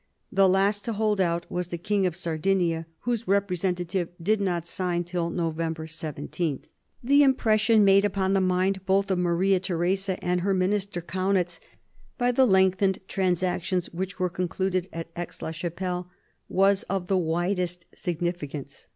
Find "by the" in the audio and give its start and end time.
12.17-12.47